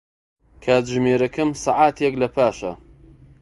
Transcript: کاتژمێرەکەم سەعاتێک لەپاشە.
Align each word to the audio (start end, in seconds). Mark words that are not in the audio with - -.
کاتژمێرەکەم 0.63 1.49
سەعاتێک 1.63 2.13
لەپاشە. 2.21 2.71